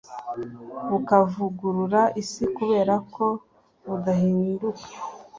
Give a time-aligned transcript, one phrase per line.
[0.89, 3.25] bukavugurura isi kubera ko
[3.85, 4.85] budahinduka,